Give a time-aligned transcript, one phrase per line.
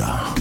[0.00, 0.33] Africa.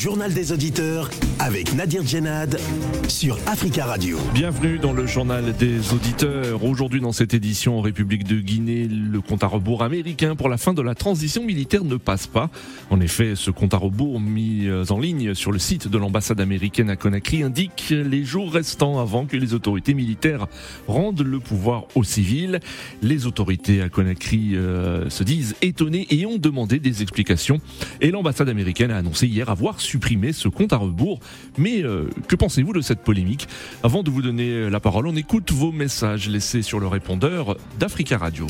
[0.00, 2.58] Journal des auditeurs avec Nadir Djenad
[3.06, 4.16] sur Africa Radio.
[4.32, 6.64] Bienvenue dans le journal des auditeurs.
[6.64, 10.56] Aujourd'hui dans cette édition en République de Guinée, le compte à rebours américain pour la
[10.56, 12.48] fin de la transition militaire ne passe pas.
[12.88, 16.88] En effet, ce compte à rebours mis en ligne sur le site de l'ambassade américaine
[16.88, 20.46] à Conakry indique les jours restants avant que les autorités militaires
[20.88, 22.60] rendent le pouvoir aux civils.
[23.02, 27.60] Les autorités à Conakry euh, se disent étonnées et ont demandé des explications.
[28.00, 31.20] Et l'ambassade américaine a annoncé hier avoir supprimé ce compte à rebours.
[31.58, 33.48] Mais euh, que pensez-vous de cette polémique?
[33.82, 38.18] Avant de vous donner la parole, on écoute vos messages laissés sur le répondeur d'Africa
[38.18, 38.46] Radio.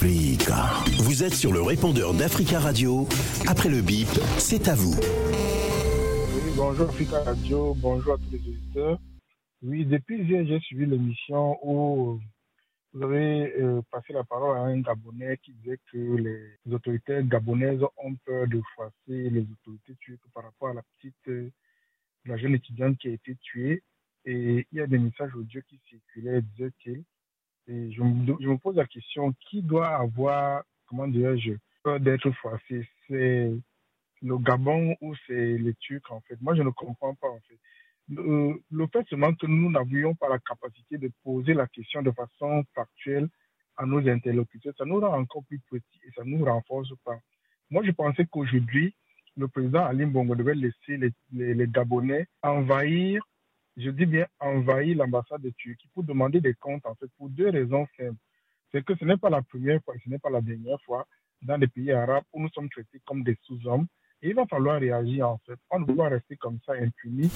[0.00, 0.70] Africa.
[1.00, 3.06] Vous êtes sur le répondeur d'Africa Radio.
[3.46, 4.94] Après le bip, c'est à vous.
[4.94, 8.98] Oui, bonjour Africa Radio, bonjour à tous les auditeurs.
[9.62, 12.18] Oui, depuis hier, j'ai suivi l'émission où
[12.92, 17.82] vous avez euh, passé la parole à un Gabonais qui disait que les autorités gabonaises
[17.98, 21.50] ont peur de froisser les autorités turques par rapport à la petite, euh,
[22.24, 23.82] la jeune étudiante qui a été tuée.
[24.24, 27.04] Et il y a des messages audio qui circulaient, disait-il.
[27.68, 31.52] Et je me, je me, pose la question, qui doit avoir, comment dirais-je,
[31.84, 32.88] peur d'être froissé?
[33.06, 33.52] C'est
[34.22, 36.36] le Gabon ou c'est les Turcs, en fait?
[36.40, 37.58] Moi, je ne comprends pas, en fait
[38.10, 42.10] le, le, fait seulement que nous n'avions pas la capacité de poser la question de
[42.10, 43.28] façon factuelle
[43.76, 47.18] à nos interlocuteurs, ça nous rend encore plus petits et ça nous renforce pas.
[47.70, 48.94] Moi, je pensais qu'aujourd'hui,
[49.36, 50.98] le président Ali Bongo devait laisser
[51.32, 53.22] les, Gabonais envahir,
[53.76, 57.48] je dis bien envahir l'ambassade de Turquie pour demander des comptes, en fait, pour deux
[57.48, 58.18] raisons simples.
[58.72, 61.06] C'est que ce n'est pas la première fois, ce n'est pas la dernière fois
[61.42, 63.86] dans les pays arabes où nous sommes traités comme des sous-hommes.
[64.20, 65.58] Et il va falloir réagir, en fait.
[65.70, 67.30] On ne peut pas rester comme ça impunis.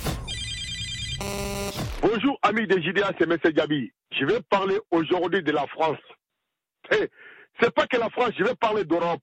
[1.20, 3.36] Bonjour amis des JDA, c'est M.
[3.52, 3.92] Gabi.
[4.12, 5.98] Je vais parler aujourd'hui de la France.
[6.90, 7.08] Hey,
[7.60, 9.22] c'est pas que la France, je vais parler d'Europe.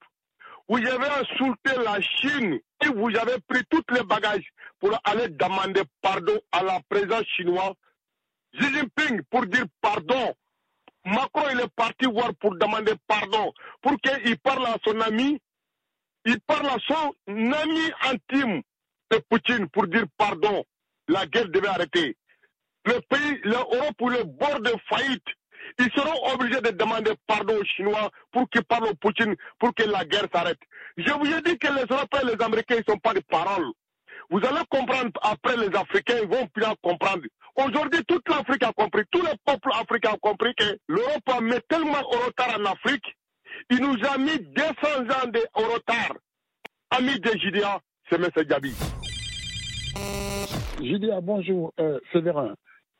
[0.67, 4.47] Vous avez insulté la Chine et vous avez pris tous les bagages
[4.79, 7.73] pour aller demander pardon à la présidence chinoise.
[8.53, 10.33] Xi Jinping pour dire pardon.
[11.05, 13.51] Macron, il est parti voir pour demander pardon,
[13.81, 15.41] pour qu'il parle à son ami,
[16.25, 18.61] il parle à son ami intime
[19.09, 20.63] de Poutine pour dire pardon.
[21.07, 22.17] La guerre devait arrêter
[22.85, 25.25] le pays, l'Europe ou le bord de faillite,
[25.79, 29.83] ils seront obligés de demander pardon aux Chinois pour qu'ils parlent au Poutine, pour que
[29.83, 30.59] la guerre s'arrête.
[30.97, 33.71] Je vous ai dit que les Européens et les Américains ne sont pas des paroles.
[34.29, 37.23] Vous allez comprendre après les Africains, ils vont plus comprendre.
[37.55, 41.59] Aujourd'hui, toute l'Afrique a compris, tous les peuples africains ont compris que l'Europe a mis
[41.67, 43.05] tellement au retard en Afrique,
[43.69, 46.13] il nous a mis 200 ans de, au retard.
[46.91, 47.79] Ami de Gidia,
[48.09, 48.29] c'est M.
[48.45, 48.73] Gabi.
[50.81, 52.55] Gidia, bonjour, euh, Séverin.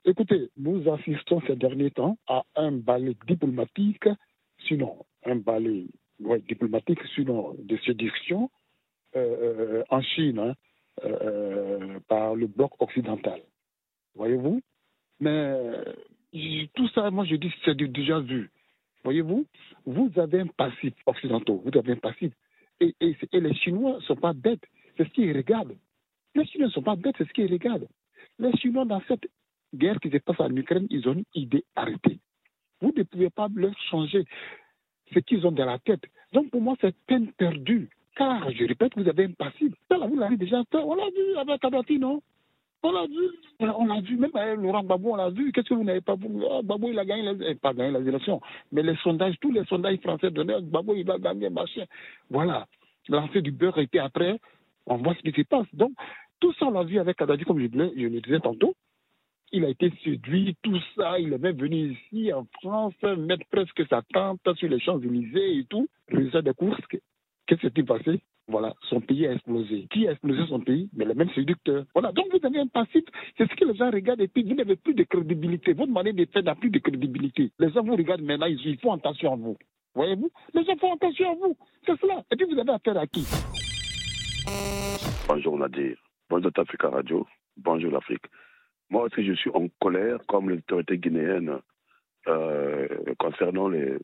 [0.06, 4.08] Écoutez, nous assistons ces derniers temps à un balai diplomatique,
[4.68, 5.42] sinon un
[6.20, 8.52] ouais, diplomatique, sinon de séduction
[9.16, 10.54] euh, en Chine hein,
[11.04, 13.42] euh, par le bloc occidental.
[14.14, 14.62] Voyez-vous?
[15.20, 15.64] Mais
[16.76, 18.52] tout ça, moi je dis c'est déjà vu.
[19.04, 19.48] Voyez-vous?
[19.88, 22.32] Vous avez un passif occidentaux, vous avez un passif.
[22.80, 24.66] Et, et, et les Chinois ne sont pas bêtes,
[24.98, 25.76] c'est ce qu'ils regardent.
[26.36, 27.88] Les Chinois ne sont pas bêtes, c'est ce qu'ils regardent.
[28.40, 29.28] Les Chinois, dans cette
[29.74, 32.20] guerre qui se passe en Ukraine, ils ont une idée arrêtée.
[32.82, 34.26] Vous ne pouvez pas leur changer
[35.14, 36.04] ce qu'ils ont dans la tête.
[36.34, 37.90] Donc pour moi, c'est peine perdue.
[38.16, 39.74] Car, je répète, vous avez un passif.
[39.90, 40.78] Vous l'avez déjà fait.
[40.78, 42.22] On l'a vu avec Kadhafi, non?
[42.84, 43.30] On l'a vu.
[43.60, 44.18] On l'a vu.
[44.18, 45.52] Même avec Laurent Gbagbo, on l'a vu.
[45.52, 46.28] Qu'est-ce que vous n'avez pas vu?
[46.44, 47.56] Oh, Gbagbo, il a gagné les...
[47.56, 48.42] Pas gagné les élections.
[48.72, 51.86] Mais les sondages, tous les sondages français donnaient Gbagbo, il va gagner, machin.
[52.30, 52.68] Voilà.
[53.08, 54.40] Lancer du beurre était après.
[54.88, 55.68] On voit ce qui se passe.
[55.74, 55.92] Donc,
[56.40, 58.76] tout ça, on l'a vu avec Kadhafi, comme je, le disais tantôt
[59.52, 61.20] il a été séduit, tout ça.
[61.20, 65.66] Il est même venu ici en France mettre presque sa tente sur les Champs-Élysées et
[65.66, 65.88] tout.
[66.10, 66.80] Résultat des courses,
[67.48, 68.22] qu'est-ce qui s'est passé?
[68.48, 69.88] Voilà, son pays a explosé.
[69.92, 70.90] Qui a explosé son pays?
[70.94, 71.86] Mais les mêmes séducteurs.
[71.94, 73.04] Voilà, donc vous avez un passif.
[73.38, 75.74] C'est ce que les gens regardent et puis vous n'avez plus de crédibilité.
[75.74, 77.52] Votre manière de faire n'a plus de crédibilité.
[77.60, 79.58] Les gens vous regardent maintenant, ils font attention à vous.
[79.96, 80.32] Voyez-vous?
[80.54, 81.56] Les gens font attention à vous.
[81.86, 82.24] C'est cela.
[82.32, 83.26] Et puis vous avez affaire à qui?
[85.28, 85.98] Bonjour Nadir.
[86.30, 87.28] Bonjour Africa Radio.
[87.58, 88.26] Bonjour l'Afrique.
[88.90, 91.60] Moi aussi, je suis en colère, comme l'autorité guinéenne,
[92.28, 93.98] euh, concernant les.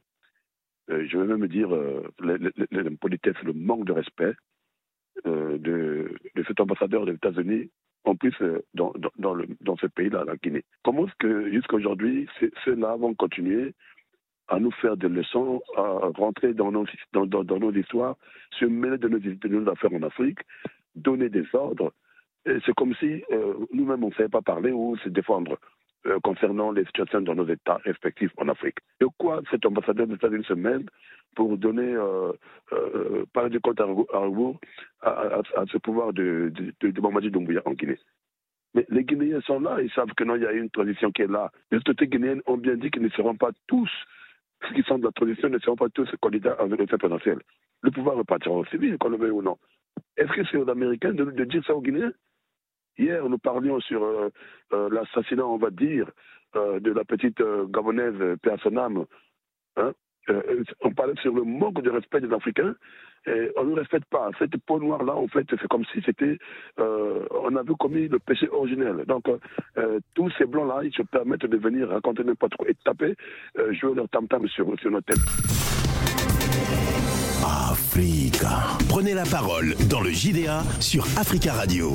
[0.90, 2.04] Euh, je vais même dire euh,
[2.72, 4.34] l'impolitesse, le manque de respect
[5.26, 7.70] euh, de, de, cet ambassadeur des États-Unis,
[8.06, 8.36] en plus
[8.74, 10.64] dans, dans, le, dans ce pays-là, la Guinée.
[10.84, 12.28] Comment est-ce que jusqu'à aujourd'hui,
[12.64, 13.74] ceux-là vont continuer
[14.48, 15.82] à nous faire des leçons, à
[16.16, 18.16] rentrer dans nos, dans, dans, nos histoires,
[18.60, 20.40] se mêler de nos, de nos affaires en Afrique,
[20.96, 21.94] donner des ordres
[22.66, 25.58] c'est comme si euh, nous-mêmes, on ne savait pas parler ou se défendre.
[26.08, 28.78] euh, concernant les situations dans nos États respectifs en Afrique.
[29.00, 30.86] De quoi cet ambassadeur des États-Unis se mêle
[31.36, 32.32] pour donner, euh,
[32.72, 34.60] euh, parler du compte à rebours
[35.02, 35.42] à,
[35.72, 38.00] ce pouvoir de, de, de Doumbouya en Guinée
[38.74, 41.24] mais les Guinéens sont là, ils savent que non, il y a une transition qui
[41.24, 41.52] est là.
[41.72, 43.90] Les autorités guinéennes ont bien dit qu'ils ne seront pas tous,
[44.62, 47.40] ceux qui sont de la transition ne seront pas tous candidats à l'élection présidentielle.
[47.82, 49.58] Le pouvoir repartira au civil, qu'on le veuille ou non.
[50.16, 52.12] Est-ce que c'est aux Américains de, dire ça aux Guinéens
[52.98, 54.30] Hier, nous parlions sur euh,
[54.74, 56.10] euh, l'assassinat, on va dire,
[56.56, 59.06] euh, de la petite Gabonaise Personam.
[59.76, 59.94] Hein
[60.82, 62.76] on parlait sur le manque de respect des Africains.
[63.26, 64.30] Et on ne respecte pas.
[64.40, 66.38] Cette peau noire-là, en fait, c'est comme si c'était.
[66.78, 69.04] on avait commis le péché originel.
[69.06, 69.26] Donc,
[70.14, 73.16] tous ces blancs-là, ils se permettent de venir raconter n'importe quoi et taper,
[73.72, 75.20] jouer leur tam-tam sur, sur notre tête.
[77.70, 78.78] Africa.
[78.90, 81.92] Prenez la parole dans le JDA sur Africa Radio.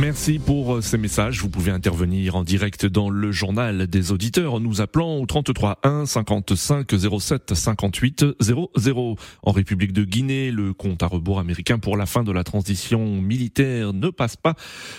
[0.00, 1.42] Merci pour euh, ces messages.
[1.42, 5.80] Vous pouvez intervenir en direct dans le journal des auditeurs en nous appelant au 33
[5.82, 9.16] 1 55 07 58 00.
[9.42, 13.20] En République de Guinée, le compte à rebours américain pour la fin de la transition
[13.20, 14.54] militaire ne passe pas.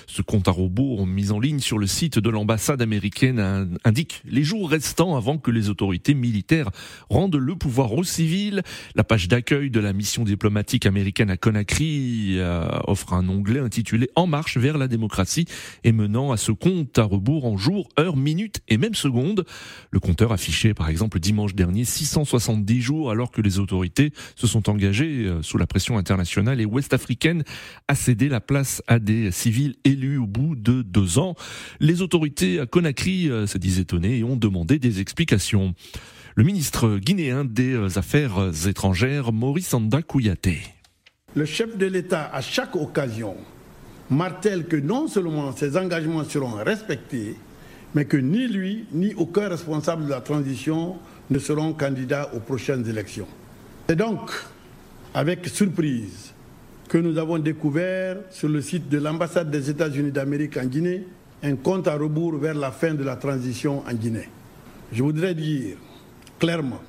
[0.06, 4.44] Ce compte à rebours mis en ligne sur le site de l'ambassade américaine indique les
[4.44, 6.69] jours restants avant que les autorités militaires
[7.09, 8.62] rendent le pouvoir aux civils.
[8.94, 14.07] La page d'accueil de la mission diplomatique américaine à Conakry euh, offre un onglet intitulé
[14.15, 15.46] En marche vers la démocratie
[15.84, 19.46] et menant à ce compte à rebours en jours, heures, minutes et même secondes.
[19.90, 24.70] Le compteur affichait par exemple dimanche dernier 670 jours alors que les autorités se sont
[24.70, 27.44] engagées euh, sous la pression internationale et ouest-africaine
[27.88, 31.36] à céder la place à des civils élus au bout de deux ans.
[31.80, 35.74] Les autorités à Conakry euh, se disent étonnées et ont demandé des explications.
[36.36, 40.62] Le ministre guinéen des Affaires étrangères, Maurice Anda Kouyaté.
[41.34, 43.38] Le chef de l'État, à chaque occasion,
[44.12, 47.36] martèle que non seulement ses engagements seront respectés,
[47.96, 50.98] mais que ni lui, ni aucun responsable de la transition
[51.30, 53.28] ne seront candidats aux prochaines élections.
[53.88, 54.31] C'est donc
[55.13, 56.34] avec surprise
[56.88, 61.07] que nous avons découvert sur le site de l'ambassade des États-Unis d'Amérique en Guinée
[61.44, 64.30] un compte à rebours vers la fin de la transition en Guinée.
[64.92, 65.78] Je voudrais dire
[66.38, 66.81] clairement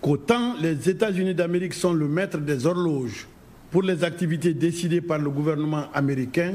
[0.00, 3.26] qu'autant les États-Unis d'Amérique sont le maître des horloges
[3.70, 6.54] pour les activités décidées par le gouvernement américain,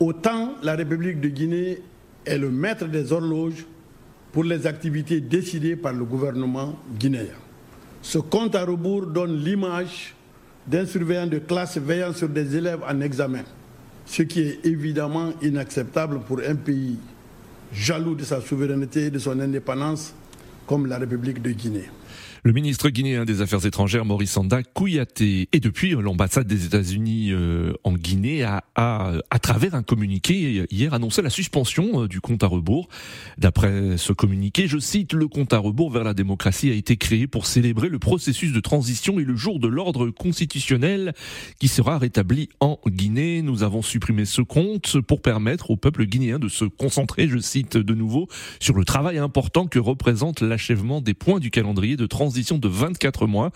[0.00, 1.82] autant la République de Guinée
[2.24, 3.66] est le maître des horloges
[4.32, 7.24] pour les activités décidées par le gouvernement guinéen.
[8.02, 10.14] Ce compte à rebours donne l'image
[10.66, 13.42] d'un surveillant de classe veillant sur des élèves en examen,
[14.06, 16.98] ce qui est évidemment inacceptable pour un pays
[17.72, 20.14] jaloux de sa souveraineté et de son indépendance
[20.66, 21.88] comme la République de Guinée.
[22.44, 27.72] Le ministre guinéen des Affaires étrangères, Maurice Sanda Kouyaté, et depuis l'ambassade des États-Unis euh,
[27.82, 32.46] en Guinée a, à travers un communiqué, hier annoncé la suspension euh, du compte à
[32.46, 32.88] rebours.
[33.38, 37.26] D'après ce communiqué, je cite, le compte à rebours vers la démocratie a été créé
[37.26, 41.14] pour célébrer le processus de transition et le jour de l'ordre constitutionnel
[41.58, 43.42] qui sera rétabli en Guinée.
[43.42, 47.76] Nous avons supprimé ce compte pour permettre au peuple guinéen de se concentrer, je cite
[47.76, 48.28] de nouveau,
[48.60, 52.68] sur le travail important que représente l'achèvement des points du calendrier de transition transition de
[52.68, 53.52] 24 mois.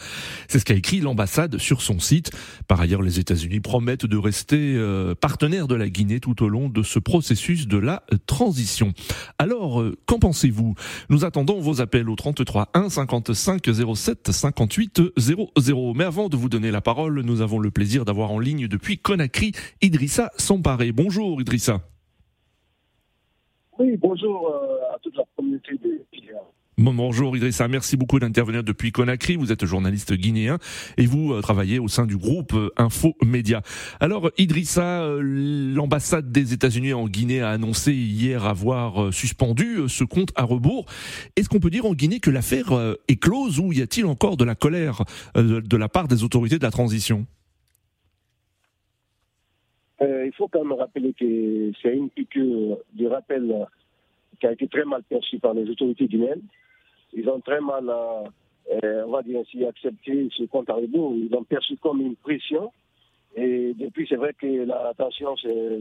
[0.49, 2.31] C'est ce qu'a écrit l'ambassade sur son site.
[2.69, 6.71] Par ailleurs, les États-Unis promettent de rester euh, partenaires de la Guinée tout au long
[6.71, 8.95] de ce processus de la euh, transition.
[9.37, 10.75] Alors, euh, qu'en pensez-vous?
[11.11, 13.63] Nous attendons vos appels au 33 1 55
[13.95, 15.93] 07 58 00.
[15.95, 18.97] Mais avant de vous donner la parole, nous avons le plaisir d'avoir en ligne depuis
[18.97, 19.53] Conakry
[19.83, 20.93] Idrissa Samparé.
[20.93, 21.83] Bonjour Idrissa.
[23.79, 24.51] Oui, bonjour
[24.95, 26.01] à toute la communauté des
[26.85, 29.37] Bonjour Idrissa, merci beaucoup d'intervenir depuis Conakry.
[29.37, 30.59] Vous êtes journaliste guinéen
[30.99, 33.63] et vous euh, travaillez au sein du groupe euh, Info Média.
[34.01, 40.33] Alors Idrissa, euh, l'ambassade des États-Unis en Guinée a annoncé hier avoir suspendu ce compte
[40.35, 40.87] à rebours.
[41.37, 42.73] Est-ce qu'on peut dire en Guinée que l'affaire
[43.07, 45.05] est close ou y a-t-il encore de la colère
[45.37, 47.27] de la part des autorités de la transition?
[50.01, 53.69] Il faut quand même rappeler que c'est une piqûre de rappel
[54.41, 56.43] qui a été très mal perçue par les autorités guinéennes
[57.13, 58.25] ils ont très mal, euh,
[58.85, 61.15] euh, on va dire ainsi, accepté ce compte à rebours.
[61.15, 62.73] Ils ont perçu comme une pression.
[63.35, 65.79] Et depuis, c'est vrai que la tension s'est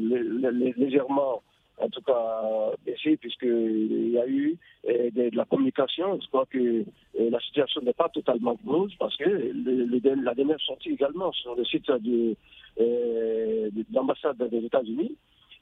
[0.78, 1.42] légèrement,
[1.78, 4.56] en tout cas, baissée, puisqu'il y a eu
[4.88, 6.18] euh, de, la communication.
[6.22, 6.86] Je crois que
[7.20, 9.52] la situation n'est pas totalement close, parce que
[10.24, 12.36] la dernière sortie également sur le site de,
[13.94, 15.16] l'ambassade des États-Unis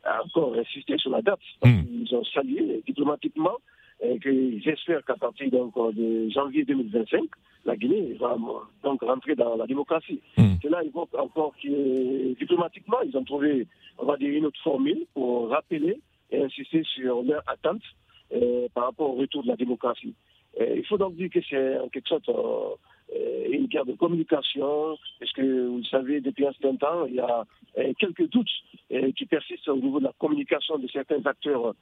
[0.03, 1.39] a encore insisté sur la date.
[1.63, 1.81] Hmm.
[1.91, 3.57] Ils ont salué diplomatiquement
[4.01, 7.21] et que j'espère qu'à partir donc, de janvier 2025,
[7.65, 8.37] la Guinée va
[8.83, 10.21] donc rentrer dans la démocratie.
[10.37, 10.55] Mm.
[10.63, 15.49] Cela évoque encore que diplomatiquement, ils ont trouvé, on va dire, une autre formule pour
[15.49, 15.99] rappeler
[16.31, 17.81] et insister sur leur attente
[18.73, 20.13] par rapport au retour de la démocratie.
[20.59, 22.29] il faut donc dire que c'est en quelque sorte
[23.49, 27.19] une guerre de communication, parce que vous le savez, depuis un certain temps, il y
[27.19, 27.45] a
[27.97, 28.51] quelques doutes
[29.15, 31.73] qui persistent au niveau de la communication de certains acteurs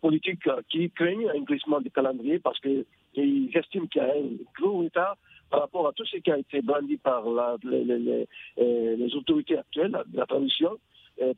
[0.00, 4.78] politiques qui craignent un glissement du calendrier parce qu'ils estiment qu'il y a un gros
[4.78, 5.16] retard
[5.50, 7.24] par rapport à tout ce qui a été brandi par
[7.64, 10.78] les, autorités actuelles de la transition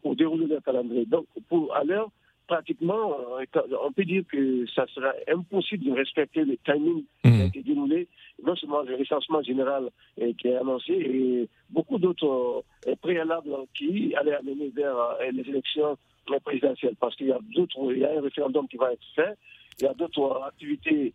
[0.02, 1.06] pour dérouler le calendrier.
[1.06, 2.10] Donc, pour, à l'heure,
[2.48, 3.44] pratiquement, euh,
[3.84, 7.46] on peut dire que ça sera impossible de respecter le timing qui a mmh.
[7.46, 8.08] été déroulé,
[8.44, 9.90] non seulement le recensement général
[10.20, 14.96] euh, qui est annoncé, et beaucoup d'autres euh, préalables qui allaient amener vers
[15.30, 15.96] les élections
[16.42, 16.96] présidentielles.
[16.98, 19.34] Parce qu'il y a d'autres, il y a un référendum qui va être fait,
[19.78, 21.12] il y a d'autres activités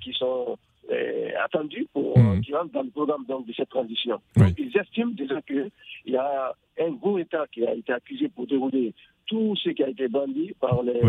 [0.00, 0.56] qui sont
[1.44, 2.40] attendues pour mmh.
[2.42, 4.20] qui rentrent dans le programme donc, de cette transition.
[4.36, 5.70] ils estiment déjà qu'il
[6.06, 8.94] y a un gros État qui a été accusé pour dérouler
[9.26, 11.00] tout ce qui a été bandit par les,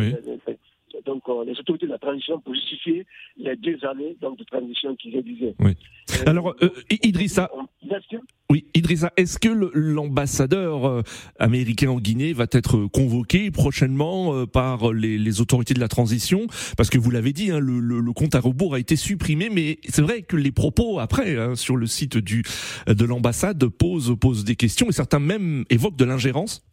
[1.05, 3.05] donc, euh, les autorités de la transition pour justifier
[3.38, 5.55] les deux années donc, de transition qu'ils rédisaient.
[5.59, 5.71] Oui.
[6.12, 6.69] Euh, Alors, euh,
[7.03, 7.50] Idrissa,
[8.50, 11.03] oui, Idrissa, est-ce que l'ambassadeur
[11.38, 16.47] américain en Guinée va être convoqué prochainement par les, autorités de la transition?
[16.77, 20.01] Parce que vous l'avez dit, hein, le, compte à rebours a été supprimé, mais c'est
[20.01, 22.43] vrai que les propos après hein, sur le site du,
[22.88, 26.63] de l'ambassade posent, posent des questions et certains même évoquent de l'ingérence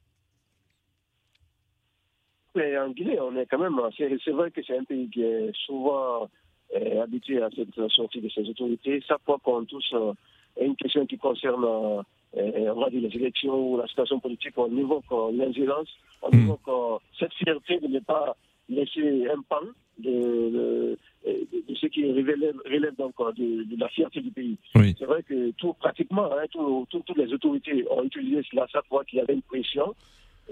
[2.55, 3.81] mais en Guinée, on est quand même.
[3.97, 6.29] C'est vrai que c'est un pays qui est souvent
[6.75, 9.03] euh, habitué à cette sortie de ses autorités.
[9.07, 10.13] Chaque fois qu'on touche euh,
[10.61, 12.03] une question qui concerne euh,
[12.37, 15.89] on va dire les élections ou la situation politique, on évoque l'ingérence,
[16.23, 16.41] on hmm.
[16.41, 18.37] évoque cette fierté de ne pas
[18.69, 19.61] laisser un pan
[19.99, 24.57] de, de, ce qui relève, relève donc de, la fierté du pays.
[24.75, 29.19] C'est vrai que tout, pratiquement, hein, toutes les autorités ont utilisé cela chaque fois qu'il
[29.19, 29.95] y avait une pression.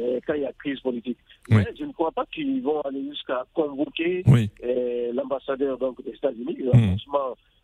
[0.00, 1.18] Euh, quand il y a crise politique.
[1.50, 4.24] Mais je ne crois pas qu'ils vont aller jusqu'à convoquer
[4.64, 6.56] euh, l'ambassadeur donc, des États-Unis.
[6.72, 6.96] Hmm.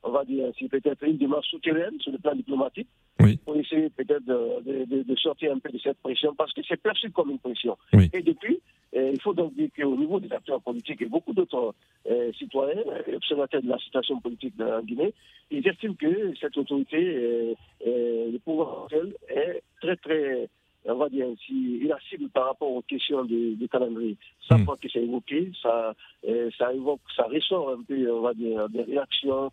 [0.03, 2.89] on va dire, c'est peut-être une démarche souterraine sur le plan diplomatique
[3.45, 7.31] pour essayer peut-être de, sortir un peu de cette pression parce que c'est perçu comme
[7.31, 7.79] une pression.
[8.13, 8.61] Et depuis,
[8.95, 11.75] euh, il faut donc dire qu'au niveau des acteurs politiques et beaucoup d'autres
[12.39, 15.15] citoyens et observateurs de la situation politique en Guinée,
[15.51, 17.57] ils estiment que cette autorité,
[17.87, 20.49] le pouvoir actuel, est très très
[20.89, 24.17] on va dire, si il a cible par rapport aux questions du, calendrier.
[24.49, 24.67] Ça, hmm.
[24.81, 25.95] que c'est évoqué, ça,
[26.27, 29.53] euh, ça évoque, ça ressort un peu, on va dire, des réactions,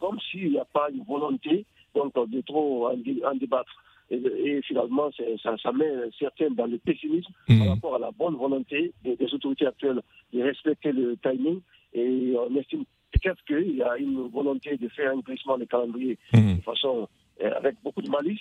[0.00, 1.64] comme s'il n'y a pas une volonté
[1.94, 3.72] donc, de trop en, débattre.
[4.10, 5.10] Et, finalement,
[5.42, 7.68] ça, ça, met certains dans le pessimisme par hmm.
[7.68, 10.00] rapport à la bonne volonté des, autorités actuelles
[10.32, 11.60] de respecter le timing.
[11.92, 16.18] Et on estime peut-être qu'il y a une volonté de faire un glissement de calendrier
[16.32, 16.58] hmm.
[16.58, 17.08] de façon
[17.42, 18.40] euh, avec beaucoup de malice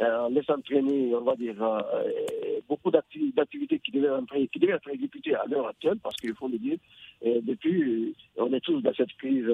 [0.00, 5.34] en laissant traîner, on va dire, euh, beaucoup d'activités qui devaient, qui devaient être exécutées
[5.34, 6.78] à l'heure actuelle, parce qu'il faut le dire,
[7.22, 9.46] depuis, on est tous dans cette crise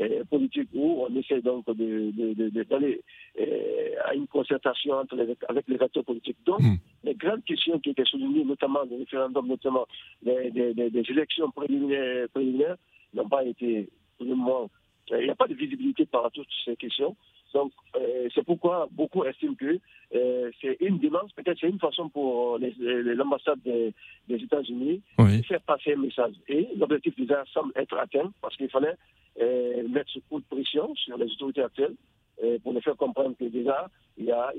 [0.00, 3.00] euh, politique où on essaie donc d'aller
[3.40, 5.18] euh, à une concertation entre
[5.48, 6.36] avec les acteurs politiques.
[6.46, 6.76] Donc, hmm.
[7.02, 9.88] les grandes questions qui étaient soulignées, notamment le référendum, notamment
[10.22, 12.76] des, élections préliminaires, préliminaires
[13.12, 14.70] n'ont pas été, pour le moment,
[15.10, 17.16] il n'y a pas de visibilité par rapport à toutes ces questions.
[17.54, 19.78] Donc, euh, c'est pourquoi beaucoup estiment que
[20.14, 23.94] euh, c'est une demande, peut-être c'est une façon pour l'ambassade des,
[24.28, 26.34] États-Unis de faire passer un message.
[26.48, 28.94] Et l'objectif déjà semble être atteint parce qu'il fallait
[29.40, 31.94] euh, mettre ce coup de pression sur les autorités actuelles
[32.62, 34.52] pour les faire comprendre que déjà, il y a,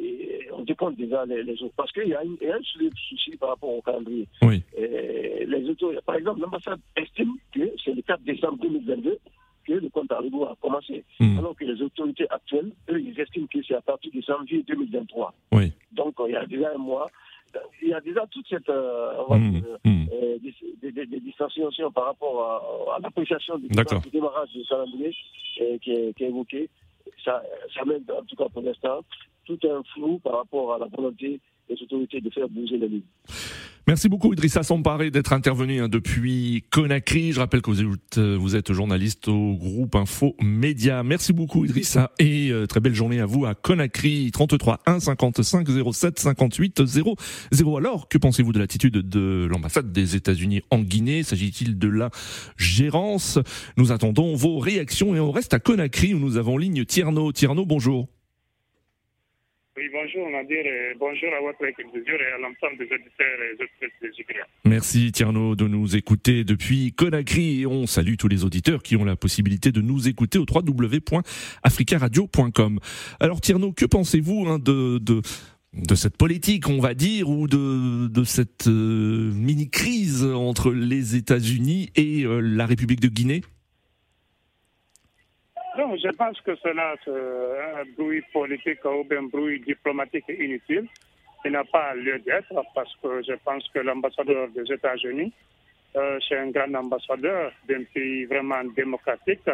[0.51, 1.73] on dépend déjà les, autres.
[1.77, 2.61] Parce qu'il y, a un
[3.07, 4.27] souci par rapport au calendrier.
[4.77, 9.17] les autorités, par exemple, l'ambassade estime que c'est le 4 décembre 2022
[9.75, 11.03] le compte à rebours a commencé.
[11.19, 11.39] Hmm.
[11.39, 15.33] Alors que les autorités actuelles, eux, ils estiment que c'est à partir de janvier 2023.
[15.51, 15.71] Oui.
[15.91, 17.07] Donc, il y a déjà un mois.
[17.81, 19.61] Il y a déjà toute cette euh, hmm.
[19.83, 20.05] Hmm.
[20.13, 20.37] Euh,
[20.81, 26.69] des, distanciations par rapport à, l'appréciation du, démarrage du euh, qui, est, qui, est, évoqué.
[27.23, 27.41] Ça,
[27.73, 29.01] ça mène, en tout cas pour l'instant,
[29.45, 31.39] tout un flou par rapport à la volonté
[33.89, 37.31] Merci beaucoup Idrissa Samparé d'être intervenu hein, depuis Conakry.
[37.31, 41.01] Je rappelle que vous êtes, euh, vous êtes journaliste au groupe Info Média.
[41.01, 45.67] Merci beaucoup Idrissa et euh, très belle journée à vous à Conakry 33 1 55
[45.91, 47.15] 07 58 0
[47.51, 47.77] 0.
[47.77, 51.23] Alors que pensez-vous de l'attitude de l'ambassade des États-Unis en Guinée?
[51.23, 52.11] S'agit-il de la
[52.57, 53.39] gérance
[53.75, 57.31] Nous attendons vos réactions et on reste à Conakry où nous avons ligne Tierno.
[57.31, 58.07] Tierno, bonjour.
[59.79, 63.93] Oui, bonjour Nadir, et bonjour à votre équipe et à l'ensemble des auditeurs et auditrices
[64.01, 64.09] de
[64.65, 67.61] Merci Tierno de nous écouter depuis Conakry.
[67.61, 72.79] Et on salue tous les auditeurs qui ont la possibilité de nous écouter au www.africaradio.com.
[73.21, 74.99] Alors Tierno, que pensez-vous hein, de,
[75.95, 82.25] cette politique, on va dire, ou de, de cette euh, mini-crise entre les États-Unis et
[82.25, 83.43] euh, la République de Guinée?
[85.79, 90.89] Non, je pense que cela, c'est un bruit politique ou un bruit diplomatique inutile.
[91.45, 95.31] Il n'a pas lieu d'être parce que je pense que l'ambassadeur des États-Unis,
[95.95, 99.49] euh, c'est un grand ambassadeur d'un pays vraiment démocratique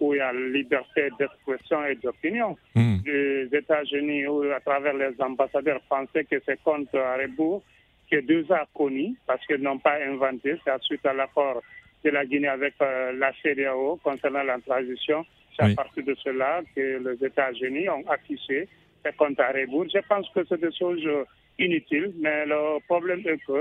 [0.00, 2.56] où il y a liberté d'expression et d'opinion.
[2.74, 2.96] Hmm.
[3.04, 7.62] Les États-Unis, où, à travers les ambassadeurs, pensaient que c'est contre à rebours,
[8.10, 11.60] que deux a connu, parce qu'ils n'ont pas inventé, c'est suite à l'accord
[12.06, 15.24] de la Guinée avec euh, la CDAO concernant la transition.
[15.56, 15.72] C'est Oui.
[15.72, 18.68] à partir de cela que les États-Unis ont affiché
[19.04, 19.86] ces comptes à rebours.
[19.92, 21.24] Je pense que c'est des choses euh,
[21.58, 23.60] inutiles, mais le problème est que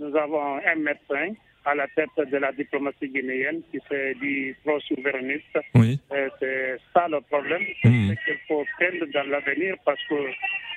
[0.00, 1.28] nous avons un médecin
[1.66, 5.56] à la tête de la diplomatie guinéenne qui s'est dit pro-souverainiste.
[5.74, 5.98] Oui.
[6.14, 8.08] Et C'est ça le problème, Hmm.
[8.08, 10.14] c'est qu'il faut craindre dans l'avenir parce que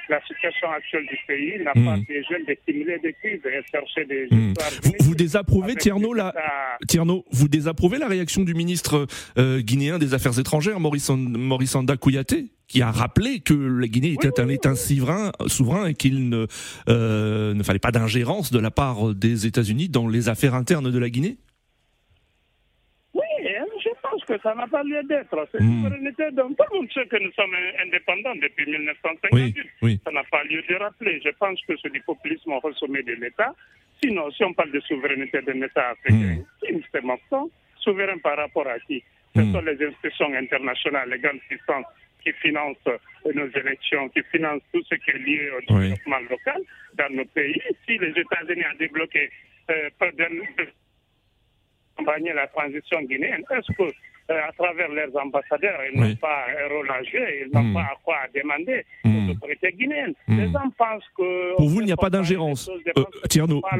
[0.09, 1.85] la situation actuelle du pays n'a Hmm.
[1.85, 4.49] pas besoin de stimuler des crises et chercher des Hmm.
[4.51, 4.71] histoires
[5.01, 6.33] Vous, désapprouvez, Tierno, des la,
[6.87, 12.45] Tierno, vous désapprouvez la réaction du ministre euh, guinéen des Affaires étrangères, Maurice Maurice Kouyaté,
[12.67, 16.47] qui a rappelé que la Guinée était un État souverain, souverain et qu'il ne,
[16.89, 20.99] euh, ne fallait pas d'ingérence de la part des États-Unis dans les affaires internes de
[20.99, 21.37] la Guinée
[23.13, 25.47] Oui, hein, je pense que ça n'a pas lieu d'être.
[25.51, 25.65] C'est Hmm.
[25.71, 29.31] une souveraineté dont tout le monde sait que nous sommes indépendants depuis 1958.
[29.33, 30.01] Oui, oui.
[30.03, 31.19] Ça n'a pas lieu de rappeler.
[31.23, 33.53] Je pense que c'est du populisme au sommet de l'État.
[34.03, 36.43] Sinon, si on parle de souveraineté d'un État africain,
[36.91, 37.51] c'est morceau.
[37.79, 39.03] Souverain par rapport à qui?
[39.35, 39.53] Ce Hmm.
[39.53, 41.85] sont les institutions internationales, les grandes puissances
[42.23, 42.97] qui financent euh,
[43.33, 45.89] nos élections, qui financent tout ce qui est lié au Oui.
[45.89, 46.61] développement local
[46.95, 47.61] dans nos pays.
[47.85, 49.29] Si les États-Unis ont débloqué
[49.69, 50.41] euh, d'un
[51.95, 53.43] accompagner la transition guinéenne.
[53.51, 53.91] Est-ce que,
[54.29, 56.09] à travers leurs ambassadeurs, ils Oui.
[56.09, 57.73] n'ont pas un rôle à jouer, ils n'ont Hmm.
[57.73, 59.29] pas à quoi demander Hmm.
[59.29, 60.37] aux autorités guinéennes Hmm.
[60.39, 61.55] Les gens pensent que.
[61.55, 63.61] Pour vous, il n'y a pas d'ingérence, euh, Tierno.
[63.61, 63.69] Pas.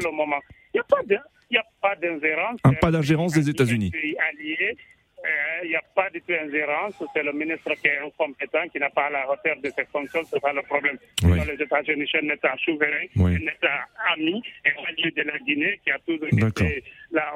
[0.74, 1.18] n'y a pas de-
[1.50, 2.60] il n'y a pas d'ingérence.
[2.64, 3.90] Un pas d'ingérence des États-Unis.
[3.94, 4.76] Un pays allié.
[5.24, 6.94] Euh, Il n'y a pas du tout d'ingérence.
[7.12, 10.20] C'est le ministre qui est incompétent, qui n'a pas à la hauteur de ses fonctions.
[10.30, 10.96] C'est ça le problème.
[11.24, 11.36] Oui.
[11.44, 13.32] Les États-Unis sont un État souverain, Oui.
[13.34, 13.80] un État
[14.14, 16.84] ami et allié de la Guinée qui a toujours été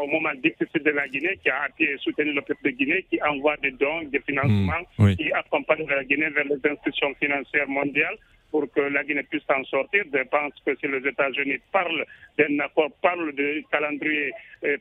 [0.02, 3.04] au moment difficile de la Guinée, qui a appuyé et soutenu le peuple de Guinée,
[3.10, 4.84] qui envoie des dons, des financements.
[4.98, 5.16] Oui.
[5.16, 8.16] qui accompagne la Guinée vers les institutions financières mondiales
[8.50, 10.04] pour que la Guinée puisse s'en sortir.
[10.12, 12.04] Je pense que si les États-Unis parlent
[12.38, 14.32] d'un accord, parlent du calendrier,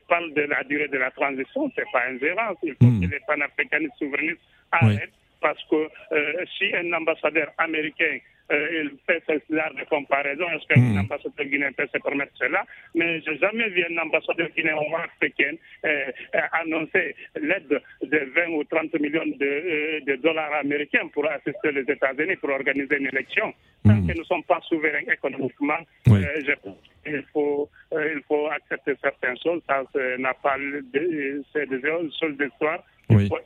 [0.08, 2.58] parlent de la durée de la transition, c'est pas ingérence.
[2.62, 3.00] Il faut Hmm.
[3.00, 4.40] que les panafricanistes souverainistes
[4.82, 4.96] Oui.
[4.96, 5.76] arrêtent parce que
[6.12, 8.18] euh, si un ambassadeur américain
[8.52, 10.98] euh, il fait ce genre de comparaison, est-ce qu'un Hmm.
[10.98, 12.64] ambassadeur guinéen peut se permettre cela?
[12.94, 16.10] Mais j'ai jamais vu un ambassadeur guinéen ou africain euh,
[16.52, 21.82] annoncer l'aide de 20 ou 30 millions de, euh, de dollars américains pour assister les
[21.90, 23.52] États-Unis pour organiser une élection.
[23.84, 24.06] Tant Hmm.
[24.06, 26.24] que nous ne sommes pas souverains économiquement, Oui.
[26.24, 29.62] euh, je pense qu'il faut, euh, il faut accepter certaines choses.
[29.66, 29.82] Ça
[30.18, 31.80] n'a pas de- c'est des
[32.20, 32.82] choses d'histoire.
[33.10, 33.28] Il Oui.
[33.28, 33.38] faut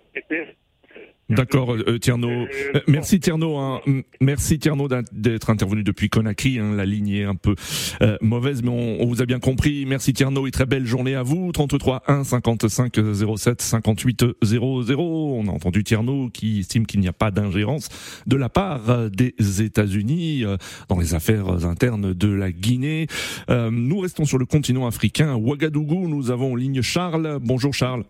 [1.37, 2.29] D'accord, euh, Tierno.
[2.31, 3.81] Euh, merci Tierno, hein.
[4.21, 6.59] Merci Tierno d'être intervenu depuis Conakry.
[6.59, 6.73] hein.
[6.75, 7.55] La ligne est un peu
[8.03, 9.85] euh, mauvaise, mais on, on vous a bien compris.
[9.87, 11.53] Merci Tierno et très belle journée à vous.
[11.53, 12.99] 33 1 55
[13.37, 15.37] 07 58 00.
[15.39, 17.89] On a entendu Tierno qui estime qu'il n'y a pas d'ingérence
[18.27, 20.57] de la part euh, des États-Unis euh,
[20.89, 23.07] dans les affaires internes de la Guinée.
[23.51, 25.35] Euh, nous restons sur le continent africain.
[25.35, 27.39] Ouagadougou, nous avons en ligne Charles.
[27.43, 28.05] Bonjour Charles.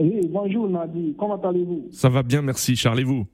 [0.00, 1.88] Oui, bonjour Nadi, comment allez-vous?
[1.92, 3.26] Ça va bien, merci Charles et vous?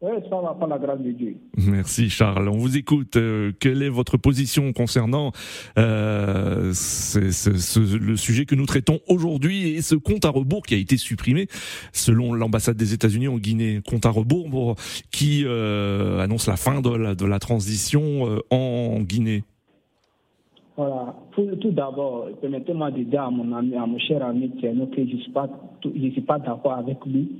[0.00, 1.36] Oui, ça va par la grâce de Dieu.
[1.56, 2.48] Merci Charles.
[2.48, 3.14] On vous écoute.
[3.14, 5.30] Euh, quelle est votre position concernant
[5.78, 10.62] euh, c'est- c'est- ce- le sujet que nous traitons aujourd'hui et ce compte à rebours
[10.66, 11.46] qui a été supprimé
[11.92, 13.80] selon l'ambassade des États-Unis en Guinée?
[13.88, 14.74] Compte à rebours
[15.12, 19.44] qui euh, annonce la fin de la, de la transition en Guinée?
[20.76, 24.86] Voilà, tout, tout d'abord, permettez-moi de dire à mon ami, à mon cher ami Tierno
[24.86, 27.30] que je ne suis pas, d'accord avec lui.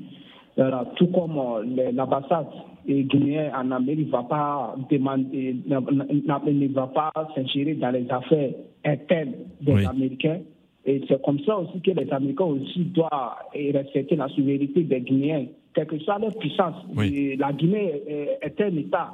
[0.57, 2.47] Voilà, tout comme euh, l'ambassade
[2.87, 8.51] guinéenne en Amérique va pas demander, ne, va pas s'ingérer dans les affaires
[8.85, 9.87] internes des Oui.
[9.87, 10.41] Américains.
[10.85, 15.47] Et c'est comme ça aussi que les Américains aussi doivent respecter la souveraineté des Guinéens,
[15.75, 16.75] quelle que soit leur puissance.
[16.95, 17.37] Oui.
[17.39, 19.11] La Guinée est, est un État.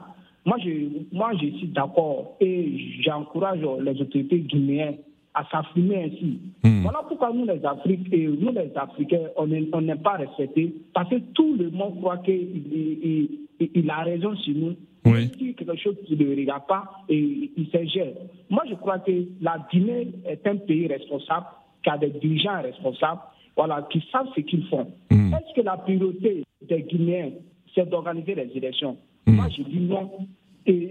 [0.48, 0.70] Moi, je,
[1.12, 4.96] moi, je suis d'accord et j'encourage les autorités guinéennes
[5.34, 6.38] à s'affirmer ainsi.
[6.64, 6.82] Hmm.
[6.84, 11.16] Voilà pourquoi nous, les Africains, et nous, les Africains, on n'est pas respectés parce que
[11.34, 14.74] tout le monde croit qu'il il, il- il a raison sur nous.
[15.04, 15.30] Oui.
[15.38, 18.14] Si quelque chose qui ne regarde pas, et il s'ingère.
[18.48, 21.46] Moi, je crois que la Guinée est un pays responsable,
[21.84, 23.20] qui a des dirigeants responsables,
[23.56, 24.86] voilà, qui savent ce qu'ils font.
[25.10, 25.32] Hmm.
[25.34, 27.30] Est-ce que la priorité des Guinéens,
[27.74, 28.96] c'est d'organiser les élections?
[29.26, 29.34] Hmm.
[29.36, 30.10] Moi, je dis non.
[30.68, 30.90] Et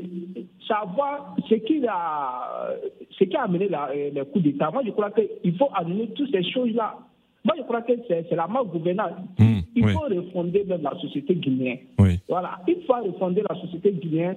[0.67, 2.69] savoir ce qui a,
[3.11, 4.71] ce qui a amené la, le coup d'État.
[4.71, 6.95] Moi, je crois qu'il faut amener toutes ces choses-là.
[7.45, 9.13] Moi, je crois que c'est la gouvernance.
[9.39, 9.93] Mmh, il oui.
[9.93, 11.79] faut refonder même la société guinéenne.
[11.99, 12.19] Oui.
[12.27, 14.35] Voilà, il faut refonder la société guinéenne.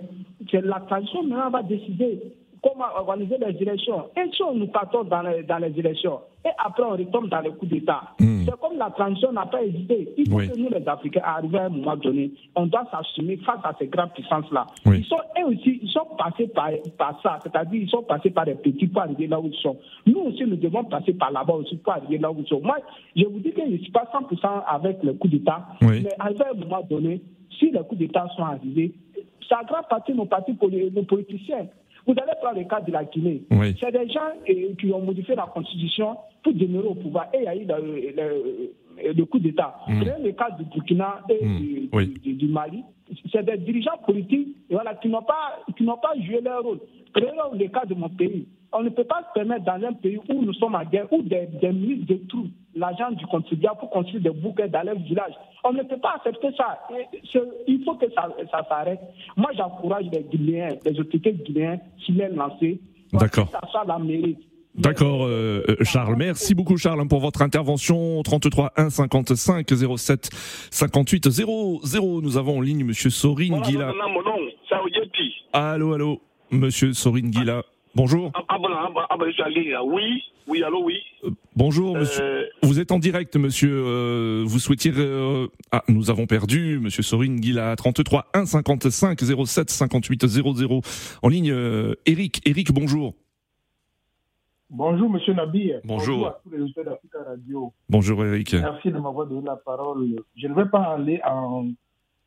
[0.51, 2.21] C'est la transition maintenant va décider
[2.63, 4.05] comment organiser les élections.
[4.17, 7.41] Et si on nous partons dans les, dans les élections, et après on retombe dans
[7.41, 8.45] le coup d'État, Mm.
[8.47, 10.09] c'est comme la transition n'a pas hésité.
[10.17, 10.49] Il faut Oui.
[10.51, 13.87] que nous, les Africains, arrivions à un moment donné, on doit s'assumer face à ces
[13.89, 14.67] grandes puissances-là.
[14.87, 14.99] Oui.
[15.01, 18.45] Ils sont, eux aussi, ils sont passés par, par ça, c'est-à-dire ils sont passés par
[18.47, 19.77] des petits pour arriver là où ils sont.
[20.07, 22.61] Nous aussi, nous devons passer par là-bas aussi pour arriver là où ils sont.
[22.63, 22.79] Moi,
[23.17, 26.03] je vous dis que je ne suis pas 100% avec le coup d'État, Oui.
[26.05, 27.21] mais à un moment donné,
[27.59, 28.93] si les coups d'État sont arrivés,
[29.49, 31.67] ça grande partie nos partis politiciens.
[32.07, 33.43] Vous allez prendre le cas de la Guinée.
[33.51, 33.77] Oui.
[33.81, 37.29] C'est des gens euh, qui ont modifié la constitution pour demeurer au pouvoir.
[37.35, 39.77] Et il y a eu le, le- le coup d'État.
[39.89, 40.01] Mm.
[40.05, 41.59] Prenez le cas du Burkina et Mm.
[41.59, 42.07] du, Oui.
[42.23, 42.83] du- du Mali.
[43.33, 46.81] C'est des dirigeants politiques voilà, qui n'ont pas, qui n'ont pas joué leur rôle.
[47.13, 48.47] Prenons le cas de mon pays.
[48.73, 51.23] On ne peut pas se permettre dans un pays où nous sommes en guerre, où
[51.23, 55.33] des, des ministres détruisent l'argent du contribuable pour construire des bouquets dans leur village.
[55.65, 56.79] On ne peut pas accepter ça.
[57.67, 59.01] Il faut que ça, ça s'arrête.
[59.37, 62.81] Moi, j'encourage les Guinéens, les autorités guinéennes, s'ils les lancé.
[63.13, 63.47] D'accord.
[63.47, 64.37] Que ça soit la mairie.
[64.77, 66.15] D'accord, euh, euh, Charles.
[66.17, 68.23] Merci beaucoup, Charles, pour votre intervention.
[68.23, 70.31] 33 1 55 07
[70.71, 72.21] 58 00.
[72.23, 73.79] Nous avons en ligne Monsieur Sorin Oyepi.
[75.53, 76.21] Allô, allô,
[76.53, 77.65] Monsieur Sorin Guila.
[77.95, 78.31] Bonjour.
[78.35, 79.27] Ah, ah, voilà, ah, ah, bah.
[79.85, 80.99] Oui, oui, allô, oui.
[81.57, 82.23] Bonjour, Monsieur.
[82.23, 83.71] Euh, Vous êtes en direct, Monsieur.
[83.73, 87.75] euh, vous souhaitiez euh, Ah, nous avons perdu, Monsieur Sorin Guila.
[87.77, 90.81] 33 1 55 07 58 00.
[91.23, 92.41] En ligne, euh, Eric.
[92.47, 93.15] Eric, bonjour.
[94.73, 95.73] Bonjour, monsieur Nabi.
[95.85, 96.29] Bonjour.
[96.29, 97.73] à tous les auditeurs d'Africa Radio.
[97.89, 98.55] Bonjour, Eric.
[98.55, 100.07] Merci de m'avoir donné la parole.
[100.37, 101.65] Je ne vais pas aller en,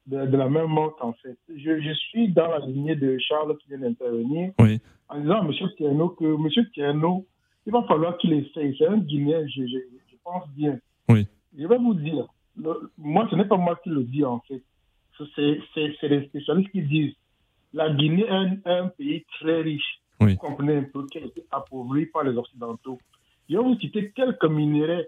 [0.08, 1.38] de, de la même mode, en fait.
[1.48, 4.82] Je, je suis dans la lignée de Charles qui vient d'intervenir Oui.
[5.14, 5.52] En disant à M.
[5.78, 6.66] Tierno que M.
[6.74, 7.26] Tierno,
[7.66, 8.76] il va falloir qu'il essaye.
[8.78, 9.78] C'est un Guinéen, je, je,
[10.12, 10.78] je pense bien.
[11.10, 11.28] Oui.
[11.58, 12.26] Je vais vous dire,
[12.58, 14.62] le- moi, ce n'est pas moi qui le dis, en fait.
[15.36, 17.14] C'est les spécialistes qui disent
[17.74, 20.00] la Guinée est un, un pays très riche.
[20.20, 20.34] Oui.
[20.34, 23.00] Vous comprenez un peu qui a été appauvri par les Occidentaux.
[23.50, 25.04] Je vais vous citer quelques minéraux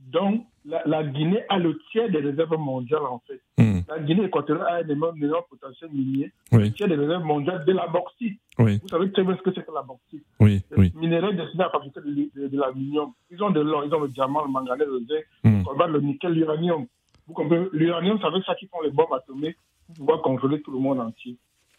[0.00, 3.40] dont la, la Guinée a le tiers des réserves mondiales, en fait.
[3.58, 3.80] Hmm.
[3.88, 6.64] La Guinée équatoriale a un énorme, énorme potentiel minier, Oui.
[6.64, 8.38] le tiers des réserves mondiales de la bauxite.
[8.58, 8.78] Oui.
[8.82, 10.24] Vous savez très bien ce que c'est que la bauxite.
[10.40, 10.62] Oui.
[10.76, 10.92] Oui.
[10.96, 13.12] Minerai destiné à fabriquer de, de- de l'aluminium.
[13.30, 15.62] Ils ont de l'or, ils ont le diamant, le manganèse, le zinc, Hmm.
[15.92, 16.86] le nickel, l'uranium.
[17.26, 17.66] Vous comprenez?
[17.72, 19.56] L'uranium, c'est avec ça qu'ils font les bombes atomiques
[19.86, 21.36] pour pouvoir contrôler tout le monde entier.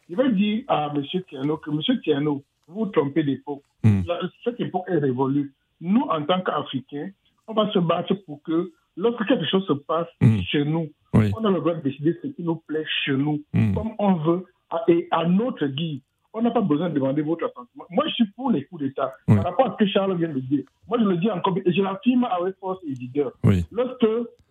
[0.10, 1.04] Je vais dire à M.
[1.28, 1.82] Tierno que M.
[2.02, 3.64] Tierno, vous vous trompez d'époque.
[3.84, 5.54] La- Cette époque est révolue.
[5.82, 7.10] Nous, en tant qu'Africains,
[7.48, 10.40] on va se battre pour que lorsque quelque chose se passe Hmm.
[10.42, 11.32] chez nous, Oui.
[11.38, 13.74] on a le droit de décider ce qui nous plaît chez nous, Hmm.
[13.74, 16.02] comme on veut, à- et à notre guide.
[16.34, 17.86] On n'a pas besoin de demander votre assentiment.
[17.90, 19.14] Moi, je suis pour les coups d'État.
[19.28, 19.36] Oui.
[19.38, 21.72] Par rapport à ce que Charles vient de dire, moi, je le dis encore, et
[21.72, 23.32] je l'affirme avec force et vigueur.
[23.44, 23.64] Oui.
[23.72, 24.06] Lorsque,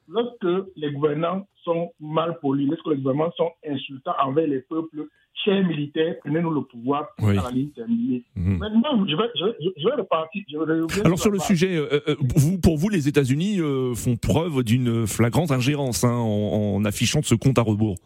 [0.09, 5.07] lorsque les gouvernants sont mal polis, lorsque les gouvernements sont insultants envers les peuples,
[5.45, 7.37] chers militaires, prenez-nous le pouvoir Oui.
[7.37, 8.23] la ligne terminée.
[8.35, 8.59] Mhm.
[8.59, 10.43] Maintenant, je vais, je, vais, je vais repartir.
[10.49, 13.95] Je vais revenir Alors sur le sujet, euh, euh, vous, pour vous, les États-Unis euh,
[13.95, 17.97] font preuve d'une flagrante ingérence hein, en, en affichant ce compte à rebours.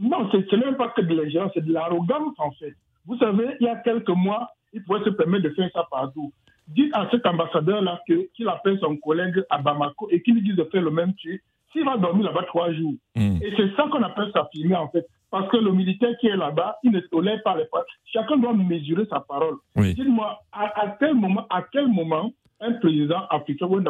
[0.00, 2.74] Non, ce n'est même pas que de l'ingérence, c'est de l'arrogance en fait.
[3.06, 6.32] Vous savez, il y a quelques mois, il pouvait se permettre de faire ça partout.
[6.68, 10.64] Dites à cet ambassadeur-là qu'il appelle son collègue à Bamako et qu'il lui dise de
[10.64, 11.42] faire le même truc.
[11.72, 12.94] S'il va dormir là-bas trois jours.
[13.14, 13.36] Hmm.
[13.42, 15.06] Et c'est ça qu'on appelle s'affirmer en fait.
[15.34, 17.86] Parce que le militaire qui est là-bas, il ne tolère pas les paroles.
[18.04, 19.56] Chacun doit mesurer sa parole.
[19.74, 19.92] Oui.
[19.94, 23.84] Dites-moi, à, à quel moment, à quel moment un président africain ou un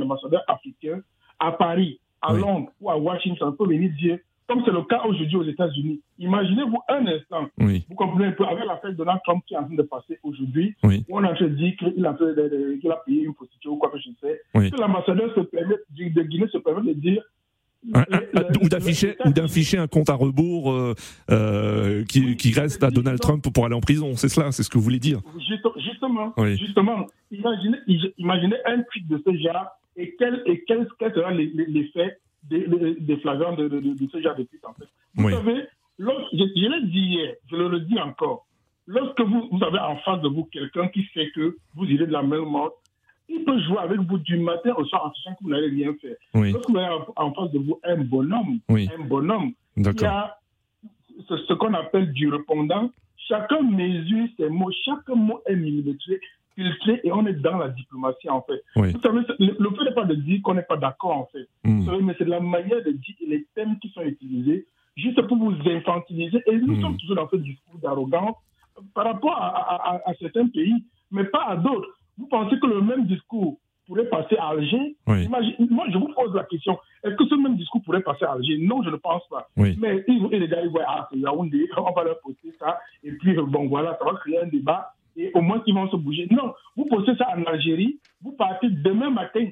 [0.00, 1.02] ambassadeur, africain
[1.38, 2.40] à Paris, à Oui.
[2.40, 4.16] Londres ou à Washington peut venir dire,
[4.48, 7.84] comme c'est le cas aujourd'hui aux États-Unis, imaginez-vous un instant, Oui.
[7.90, 10.18] vous comprenez un peu, avec l'affaire de Donald Trump qui est en train de passer
[10.22, 11.04] aujourd'hui, Oui.
[11.10, 14.70] où on de dire qu'il a payé une prostituée ou quoi que je sais, Oui.
[14.70, 15.34] que l'ambassadeur
[16.14, 17.22] de Guinée se permet de dire.
[17.94, 20.94] Un- un- ou d'afficher ou d'afficher un compte à rebours euh,
[21.30, 22.90] euh, qui, Oui, qui reste à.
[22.90, 24.14] Donald Trump pour aller en prison.
[24.14, 25.20] C'est cela, c'est ce que vous voulez dire.
[25.48, 26.56] Juste- Justement, Oui.
[26.58, 27.78] justement, imaginez,
[28.18, 29.66] imaginez un truc de ce genre
[29.96, 32.66] et quel, et quel, quel sera l'e- l'e- l'effet des,
[33.00, 34.84] des, flagrants de, de, de, de ce genre de truc en fait.
[35.14, 35.32] Vous Oui.
[35.32, 35.62] savez,
[35.98, 38.46] lorsque- je, je l'ai dit hier, je le redis encore,
[38.86, 42.12] lorsque vous, vous avez en face de vous quelqu'un qui sait que vous irez de
[42.12, 42.72] la même mort,
[43.28, 45.94] il peut jouer avec vous du matin au soir en sachant que vous n'allez rien
[46.00, 46.16] faire.
[46.34, 46.52] Oui.
[46.52, 48.88] Lorsque vous avez en, face de vous un bonhomme, Oui.
[48.96, 50.08] un bonhomme, il y D'accord.
[50.08, 50.38] a
[51.28, 52.90] ce, qu'on appelle du répondant.
[53.28, 56.20] Chacun mesure ses mots, chaque mot est millimétré,
[56.54, 58.62] filtré et on est dans la diplomatie en fait.
[58.76, 58.92] Oui.
[58.92, 61.48] Vous savez, le, le fait n'est pas de dire qu'on n'est pas d'accord en fait.
[61.64, 61.84] Hmm.
[61.86, 65.36] Savez, mais c'est la manière de dire et les thèmes qui sont utilisés juste pour
[65.36, 66.42] vous infantiliser.
[66.46, 68.36] Et nous sommes toujours dans ce discours d'arrogance
[68.94, 71.88] par rapport à, certains pays, mais pas à d'autres.
[72.18, 75.40] Vous pensez que le même discours pourrait passer à Alger Moi,
[75.90, 78.82] je vous pose la question est-ce que ce même discours pourrait passer à Alger Non,
[78.82, 79.48] je ne pense pas.
[79.56, 83.12] Mais et les gars, ils voient, ah, c'est Yaoundé, on va leur poster ça, et
[83.12, 86.28] puis, bon, voilà, ça va créer un débat, et au moins, ils vont se bouger.
[86.30, 89.48] Non, vous postez ça en Algérie, vous partez demain matin.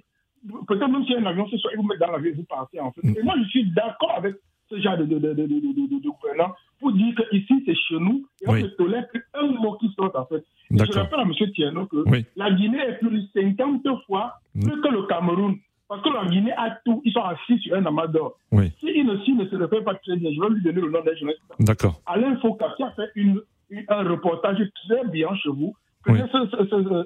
[0.67, 3.03] Peut-être même si un avion soir, ils vous mettent dans l'avion, vous partez, en fait.
[3.03, 3.17] Mm.
[3.19, 4.37] Et moi, je suis d'accord avec
[4.71, 8.49] ce genre de, de, de, de, de gouvernants pour dire qu'ici, c'est chez nous, et
[8.49, 10.45] on ne tolère qu'un mot qui sort, en fait.
[10.71, 11.33] je rappelle à M.
[11.53, 12.05] Tierno que
[12.37, 14.63] la Guinée est plus de 50 fois mm.
[14.63, 15.57] plus que le Cameroun.
[15.89, 18.39] Parce que la Guinée a tout, ils sont assis sur un amador.
[18.53, 18.71] Oui.
[18.79, 20.91] Si il ne, ne se le fait pas très bien, je vais lui donner le
[20.91, 21.43] nom d'un journaliste.
[21.59, 22.01] D'accord.
[22.07, 23.41] Alain Foucault qui a fait une,
[23.89, 25.75] un reportage très bien chez vous.
[26.07, 26.19] Oui.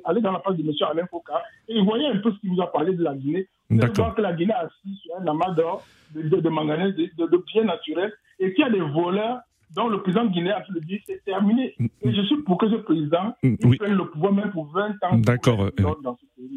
[0.04, 0.72] aller dans la page de M.
[0.88, 1.32] Alain Foucault
[1.66, 3.48] et voyez un peu ce qu'il vous a parlé de la Guinée.
[3.70, 5.82] Vous allez voir que la Guinée est assise sur un amador
[6.14, 9.38] de, de manganèse, de, de, naturel, et qu'il y a des voleurs
[9.74, 11.74] dont le président guinéen a le dire c'est terminé.
[12.02, 13.76] Et je suis pour que ce président oui.
[13.76, 15.18] prenne le pouvoir même pour 20 ans.
[15.18, 15.70] D'accord.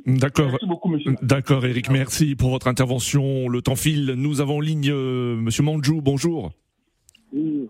[0.06, 0.48] D'accord.
[0.50, 1.15] Merci beaucoup, monsieur.
[1.22, 1.89] D'accord, Eric.
[1.89, 3.50] Merci pour votre intervention.
[3.50, 4.13] Le temps file.
[4.17, 6.02] Nous avons en ligne euh, Monsieur Manjou.
[6.02, 6.52] Bonjour.
[7.34, 7.70] Oui.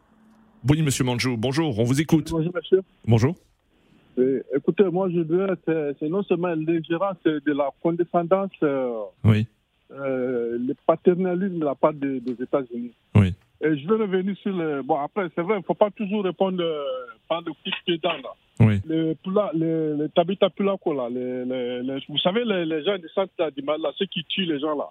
[0.70, 1.38] Oui, Monsieur Manjou.
[1.38, 1.80] Bonjour.
[1.80, 2.30] On vous écoute.
[2.32, 2.82] Bonjour, monsieur.
[3.06, 3.36] Bonjour.
[4.54, 8.52] écoutez, moi, je dirais c'est non seulement l'ingérence de la condescendance.
[8.64, 8.92] Euh,
[9.24, 9.48] oui.
[9.92, 12.92] Euh, le paternalisme de la part des, des États-Unis.
[13.16, 13.34] Oui.
[13.62, 14.82] Et je vais revenir sur le.
[14.82, 16.84] Bon, après, c'est vrai, il ne faut pas toujours répondre euh,
[17.30, 18.34] par le coup de là.
[18.60, 18.82] Oui.
[18.86, 19.16] Les,
[19.54, 24.46] les Tabita Pulako, là, vous savez, les, gens du centre d'animal, là, ceux qui tuent
[24.46, 24.90] les gens, là.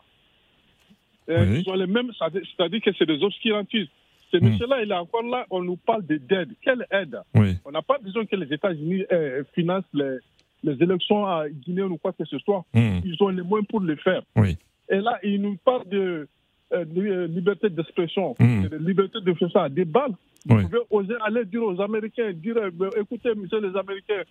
[1.29, 1.59] Oui.
[1.59, 3.91] Ils sont les mêmes, c'est-à-dire que c'est des obscurantistes.
[4.33, 4.49] Ce mmh.
[4.49, 6.55] monsieur-là, il est encore là, on nous parle d'aide.
[6.63, 7.21] Quelle aide?
[7.35, 7.57] Oui.
[7.65, 10.19] On n'a pas besoin que les États-Unis euh, financent les,
[10.65, 12.65] les élections à Guinée ou quoi que ce soit.
[12.75, 13.01] Mmh.
[13.05, 14.23] Ils ont les moyens pour le faire.
[14.37, 14.57] Oui.
[14.89, 16.29] Et là, il nous parle de
[16.73, 18.69] euh, euh, liberté d'expression, mmh.
[18.69, 20.15] de liberté de faire ça à des balles.
[20.47, 24.23] Vous pouvez oser aller dire aux Américains, dire euh, écoutez, monsieur les Américains,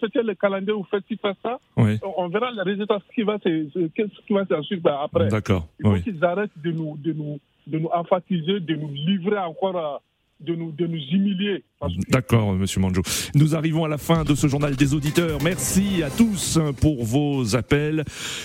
[0.00, 1.58] faites le calendrier, vous faites ci, faites ça.
[1.76, 5.28] On verra les résultats, ce qui va, s'ensuivre ben, après.
[5.28, 5.66] D'accord.
[5.80, 9.76] Il faut qu'ils arrêtent de nous, de, nous, de nous emphatiser, de nous livrer encore
[9.76, 10.02] à
[10.40, 10.74] de nous,
[11.12, 11.64] humilier.
[12.08, 13.02] D'accord, Monsieur Manjo.
[13.34, 15.42] Nous arrivons à la fin de ce journal des auditeurs.
[15.42, 18.04] Merci à tous pour vos appels.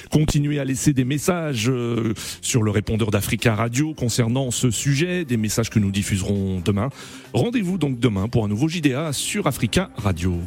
[0.09, 5.37] Continuez à laisser des messages euh, sur le répondeur d'Africa Radio concernant ce sujet, des
[5.37, 6.89] messages que nous diffuserons demain.
[7.33, 10.39] Rendez-vous donc demain pour un nouveau JDA sur Africa Radio.